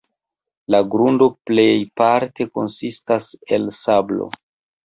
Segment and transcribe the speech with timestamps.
[0.75, 4.31] La grundo plejparte konsistas el sablo.